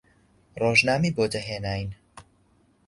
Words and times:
ڕۆژنامەی 0.61 1.15
بۆ 1.17 1.25
دەهێناین 1.33 1.89